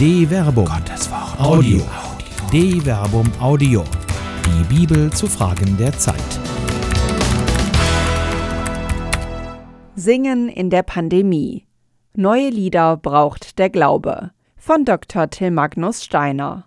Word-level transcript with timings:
De 0.00 0.26
Verbum. 0.26 0.64
Gottes 0.64 1.10
Wort. 1.10 1.38
Audio. 1.38 1.82
De 2.50 2.80
Verbum 2.80 3.30
Audio. 3.38 3.84
Die 4.46 4.74
Bibel 4.74 5.12
zu 5.12 5.26
Fragen 5.26 5.76
der 5.76 5.92
Zeit. 5.92 6.16
Singen 9.96 10.48
in 10.48 10.70
der 10.70 10.84
Pandemie. 10.84 11.66
Neue 12.14 12.48
Lieder 12.48 12.96
braucht 12.96 13.58
der 13.58 13.68
Glaube. 13.68 14.30
Von 14.56 14.86
Dr. 14.86 15.28
Till 15.28 15.50
Magnus 15.50 16.02
Steiner. 16.02 16.64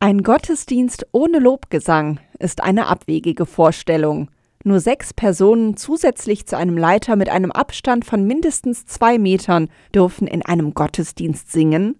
Ein 0.00 0.22
Gottesdienst 0.22 1.06
ohne 1.12 1.40
Lobgesang 1.40 2.18
ist 2.38 2.62
eine 2.62 2.86
abwegige 2.86 3.44
Vorstellung. 3.44 4.30
Nur 4.64 4.80
sechs 4.80 5.12
Personen 5.12 5.76
zusätzlich 5.76 6.46
zu 6.46 6.56
einem 6.56 6.78
Leiter 6.78 7.14
mit 7.16 7.28
einem 7.28 7.52
Abstand 7.52 8.06
von 8.06 8.24
mindestens 8.24 8.86
zwei 8.86 9.18
Metern 9.18 9.68
dürfen 9.94 10.26
in 10.26 10.40
einem 10.40 10.72
Gottesdienst 10.72 11.52
singen? 11.52 11.96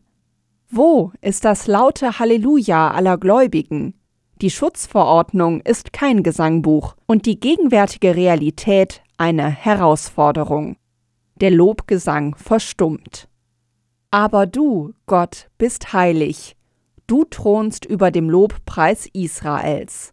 Wo 0.71 1.13
ist 1.23 1.47
das 1.47 1.67
laute 1.67 2.19
Halleluja 2.19 2.91
aller 2.91 3.17
Gläubigen? 3.17 3.95
Die 4.43 4.51
Schutzverordnung 4.51 5.63
ist 5.63 5.95
kein 5.95 6.23
Gesangbuch 6.23 6.95
und 7.07 7.25
die 7.25 7.41
gegenwärtige 7.41 8.15
Realität 8.15 9.03
eine 9.17 9.49
Herausforderung. 9.49 10.77
Der 11.37 11.51
Lobgesang 11.51 12.35
verstummt. 12.37 13.29
Aber 14.11 14.47
du, 14.47 14.93
Gott, 15.07 15.49
bist 15.57 15.95
heilig. 15.95 16.55
Du 17.07 17.25
thronst 17.25 17.87
über 17.87 18.11
dem 18.11 18.29
Lobpreis 18.29 19.09
Israels. 19.15 20.13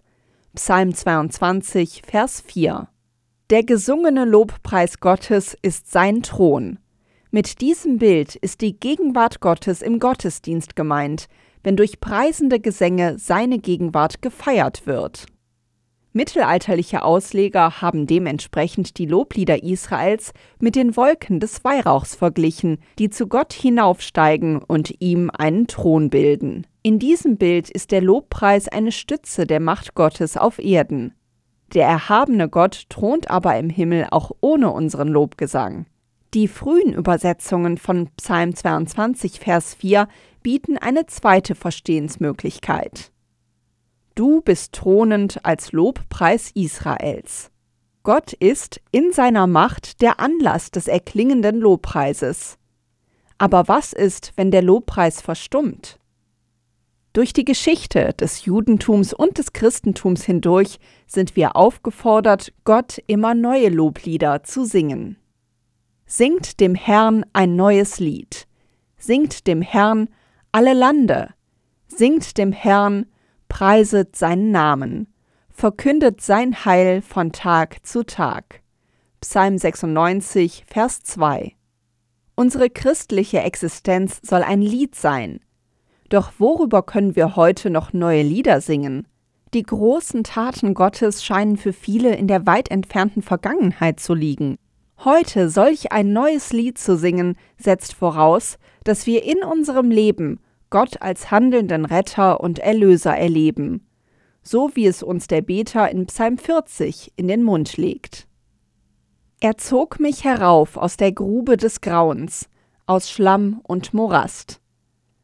Psalm 0.56 0.96
22, 0.96 2.02
Vers 2.06 2.40
4. 2.40 2.88
Der 3.50 3.64
gesungene 3.64 4.24
Lobpreis 4.24 5.02
Gottes 5.02 5.58
ist 5.62 5.92
sein 5.92 6.24
Thron. 6.24 6.80
Mit 7.36 7.60
diesem 7.60 7.98
Bild 7.98 8.38
ist 8.38 8.62
die 8.62 8.80
Gegenwart 8.80 9.42
Gottes 9.42 9.82
im 9.82 10.00
Gottesdienst 10.00 10.78
gemeint, 10.78 11.28
wenn 11.64 11.76
durch 11.76 12.00
preisende 12.00 12.62
Gesänge 12.62 13.20
seine 13.20 13.60
Gegenwart 13.60 14.22
gefeiert 14.22 14.88
wird. 14.88 15.26
Mittelalterliche 16.14 17.04
Ausleger 17.04 17.82
haben 17.82 18.08
dementsprechend 18.08 18.98
die 18.98 19.06
Loblieder 19.06 19.64
Israels 19.64 20.32
mit 20.62 20.78
den 20.78 20.96
Wolken 20.96 21.42
des 21.42 21.62
Weihrauchs 21.66 22.16
verglichen, 22.16 22.78
die 23.00 23.10
zu 23.10 23.28
Gott 23.28 23.52
hinaufsteigen 23.52 24.64
und 24.64 24.94
ihm 25.02 25.30
einen 25.30 25.68
Thron 25.68 26.10
bilden. 26.10 26.66
In 26.84 27.00
diesem 27.00 27.36
Bild 27.36 27.70
ist 27.70 27.92
der 27.92 28.02
Lobpreis 28.02 28.70
eine 28.70 28.94
Stütze 28.94 29.46
der 29.46 29.60
Macht 29.60 29.94
Gottes 29.94 30.38
auf 30.38 30.58
Erden. 30.58 31.14
Der 31.74 31.86
erhabene 31.86 32.48
Gott 32.48 32.86
thront 32.88 33.30
aber 33.30 33.60
im 33.60 33.70
Himmel 33.70 34.08
auch 34.10 34.32
ohne 34.40 34.72
unseren 34.72 35.10
Lobgesang. 35.10 35.86
Die 36.36 36.50
frühen 36.50 36.92
Übersetzungen 36.92 37.78
von 37.78 38.10
Psalm 38.18 38.54
22, 38.54 39.40
Vers 39.40 39.74
4 39.76 40.10
bieten 40.44 40.78
eine 40.78 41.06
zweite 41.06 41.56
Verstehensmöglichkeit. 41.56 43.14
Du 44.16 44.42
bist 44.42 44.74
thronend 44.74 45.46
als 45.46 45.72
Lobpreis 45.72 46.52
Israels. 46.54 47.52
Gott 48.04 48.34
ist 48.34 48.82
in 48.92 49.14
seiner 49.14 49.48
Macht 49.48 50.02
der 50.02 50.20
Anlass 50.20 50.72
des 50.72 50.90
erklingenden 50.90 51.58
Lobpreises. 51.62 52.58
Aber 53.38 53.70
was 53.70 53.94
ist, 53.94 54.34
wenn 54.36 54.52
der 54.52 54.62
Lobpreis 54.62 55.22
verstummt? 55.22 56.00
Durch 57.14 57.32
die 57.32 57.46
Geschichte 57.46 58.14
des 58.14 58.44
Judentums 58.44 59.14
und 59.14 59.38
des 59.38 59.54
Christentums 59.54 60.26
hindurch 60.26 60.80
sind 61.08 61.38
wir 61.38 61.56
aufgefordert, 61.56 62.52
Gott 62.66 63.02
immer 63.08 63.34
neue 63.36 63.70
Loblieder 63.70 64.44
zu 64.44 64.66
singen. 64.66 65.16
Singt 66.08 66.60
dem 66.60 66.76
Herrn 66.76 67.26
ein 67.34 67.56
neues 67.56 68.00
Lied. 68.00 68.48
Singt 68.96 69.48
dem 69.48 69.64
Herrn 69.64 70.08
alle 70.52 70.74
Lande. 70.74 71.34
Singt 71.88 72.38
dem 72.38 72.52
Herrn 72.52 73.08
preiset 73.48 74.16
seinen 74.16 74.52
Namen, 74.52 75.12
verkündet 75.50 76.22
sein 76.22 76.64
Heil 76.64 77.02
von 77.02 77.32
Tag 77.32 77.86
zu 77.86 78.04
Tag. 78.04 78.62
Psalm 79.20 79.58
96, 79.58 80.66
Vers 80.68 81.00
2. 81.02 81.56
Unsere 82.36 82.70
christliche 82.70 83.40
Existenz 83.40 84.20
soll 84.22 84.44
ein 84.44 84.62
Lied 84.62 84.94
sein. 84.94 85.40
Doch 86.10 86.34
worüber 86.38 86.84
können 86.84 87.16
wir 87.16 87.36
heute 87.36 87.72
noch 87.72 87.94
neue 87.94 88.22
Lieder 88.22 88.62
singen? 88.62 89.08
Die 89.56 89.64
großen 89.64 90.24
Taten 90.24 90.76
Gottes 90.76 91.26
scheinen 91.26 91.58
für 91.58 91.74
viele 91.74 92.16
in 92.16 92.28
der 92.28 92.46
weit 92.46 92.70
entfernten 92.70 93.24
Vergangenheit 93.24 94.00
zu 94.00 94.14
liegen. 94.14 94.60
Heute 95.04 95.50
solch 95.50 95.92
ein 95.92 96.14
neues 96.14 96.54
Lied 96.54 96.78
zu 96.78 96.98
singen, 96.98 97.36
setzt 97.58 97.94
voraus, 97.94 98.58
dass 98.84 99.06
wir 99.06 99.24
in 99.24 99.44
unserem 99.44 99.92
Leben 99.92 100.40
Gott 100.70 101.02
als 101.02 101.32
handelnden 101.32 101.86
Retter 101.86 102.40
und 102.40 102.60
Erlöser 102.60 103.16
erleben, 103.16 103.86
so 104.42 104.72
wie 104.74 104.88
es 104.88 105.04
uns 105.04 105.28
der 105.28 105.42
Beter 105.42 105.92
in 105.92 106.06
Psalm 106.08 106.38
40 106.38 107.14
in 107.18 107.28
den 107.28 107.44
Mund 107.44 107.78
legt. 107.78 108.28
Er 109.42 109.58
zog 109.58 110.00
mich 110.00 110.24
herauf 110.24 110.78
aus 110.78 110.98
der 110.98 111.12
Grube 111.12 111.58
des 111.58 111.82
Grauens, 111.82 112.50
aus 112.88 113.12
Schlamm 113.12 113.60
und 113.64 113.94
Morast. 113.94 114.62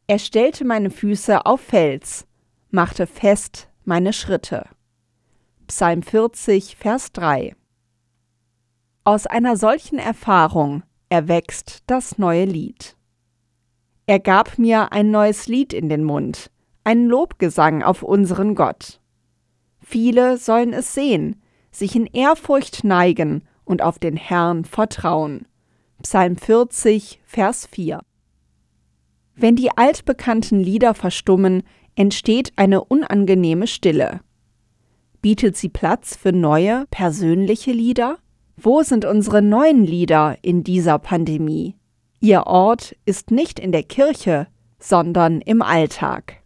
Er 0.06 0.18
stellte 0.18 0.64
meine 0.64 0.90
Füße 0.90 1.46
auf 1.46 1.60
Fels, 1.60 2.26
machte 2.70 3.06
fest 3.06 3.68
meine 3.84 4.12
Schritte. 4.12 4.66
Psalm 5.66 6.02
40, 6.02 6.76
Vers 6.76 7.12
3 7.12 7.54
Aus 9.04 9.26
einer 9.26 9.56
solchen 9.56 9.98
Erfahrung 9.98 10.84
erwächst 11.08 11.82
das 11.88 12.18
neue 12.18 12.44
Lied. 12.44 12.96
Er 14.06 14.20
gab 14.20 14.58
mir 14.58 14.92
ein 14.92 15.10
neues 15.10 15.48
Lied 15.48 15.72
in 15.72 15.88
den 15.88 16.04
Mund, 16.04 16.52
einen 16.84 17.08
Lobgesang 17.08 17.82
auf 17.82 18.04
unseren 18.04 18.54
Gott. 18.54 19.00
Viele 19.80 20.36
sollen 20.36 20.72
es 20.72 20.94
sehen, 20.94 21.42
sich 21.72 21.96
in 21.96 22.06
Ehrfurcht 22.06 22.84
neigen 22.84 23.42
und 23.64 23.82
auf 23.82 23.98
den 23.98 24.16
Herrn 24.16 24.64
vertrauen. 24.64 25.46
Psalm 26.02 26.36
40, 26.36 27.20
Vers 27.24 27.66
4. 27.66 28.02
Wenn 29.34 29.56
die 29.56 29.76
altbekannten 29.76 30.60
Lieder 30.60 30.94
verstummen, 30.94 31.64
entsteht 31.96 32.52
eine 32.54 32.84
unangenehme 32.84 33.66
Stille. 33.66 34.20
Bietet 35.22 35.56
sie 35.56 35.70
Platz 35.70 36.16
für 36.16 36.32
neue, 36.32 36.86
persönliche 36.90 37.72
Lieder? 37.72 38.18
Wo 38.56 38.82
sind 38.82 39.04
unsere 39.04 39.42
neuen 39.42 39.84
Lieder 39.84 40.36
in 40.42 40.64
dieser 40.64 40.98
Pandemie? 40.98 41.76
Ihr 42.20 42.46
Ort 42.46 42.96
ist 43.04 43.30
nicht 43.30 43.58
in 43.58 43.72
der 43.72 43.82
Kirche, 43.82 44.46
sondern 44.78 45.40
im 45.40 45.62
Alltag. 45.62 46.42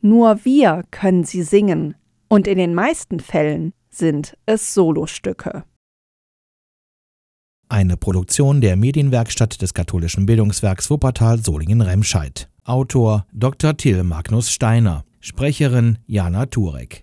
Nur 0.00 0.44
wir 0.44 0.84
können 0.90 1.24
sie 1.24 1.42
singen, 1.42 1.94
und 2.28 2.46
in 2.46 2.58
den 2.58 2.74
meisten 2.74 3.20
Fällen 3.20 3.72
sind 3.90 4.36
es 4.46 4.74
Solostücke. 4.74 5.64
Eine 7.68 7.96
Produktion 7.96 8.60
der 8.60 8.76
Medienwerkstatt 8.76 9.60
des 9.60 9.74
katholischen 9.74 10.26
Bildungswerks 10.26 10.90
Wuppertal 10.90 11.38
Solingen-Remscheid. 11.38 12.48
Autor 12.64 13.26
Dr. 13.32 13.76
Till 13.76 14.04
Magnus 14.04 14.50
Steiner. 14.50 15.04
Sprecherin 15.20 15.98
Jana 16.06 16.46
Turek. 16.46 17.02